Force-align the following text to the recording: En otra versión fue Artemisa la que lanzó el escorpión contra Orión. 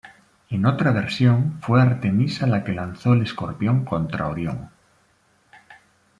En 0.49 0.65
otra 0.65 0.91
versión 0.91 1.59
fue 1.61 1.79
Artemisa 1.79 2.47
la 2.47 2.63
que 2.63 2.73
lanzó 2.73 3.13
el 3.13 3.21
escorpión 3.21 3.85
contra 3.85 4.29
Orión. 4.29 4.71